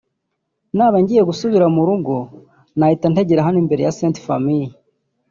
naba 0.75 0.97
ngiye 1.01 1.21
gusubira 1.29 1.65
mu 1.75 1.81
rugo 1.87 2.15
nahitaga 2.77 3.11
ntegera 3.11 3.45
hano 3.47 3.57
imbere 3.63 3.81
ya 3.83 3.93
St 3.97 4.17
Famille 4.25 4.73